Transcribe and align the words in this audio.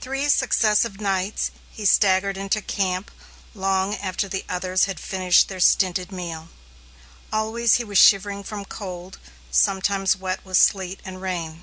Three 0.00 0.28
successive 0.28 1.00
nights, 1.00 1.50
he 1.72 1.84
staggered 1.84 2.36
into 2.36 2.62
camp 2.62 3.10
long 3.54 3.96
after 3.96 4.28
the 4.28 4.44
others 4.48 4.84
had 4.84 5.00
finished 5.00 5.48
their 5.48 5.58
stinted 5.58 6.12
meal. 6.12 6.48
Always 7.32 7.74
he 7.74 7.82
was 7.82 7.98
shivering 7.98 8.44
from 8.44 8.66
cold, 8.66 9.18
sometimes 9.50 10.14
wet 10.14 10.44
with 10.44 10.58
sleet 10.58 11.00
and 11.04 11.20
rain. 11.20 11.62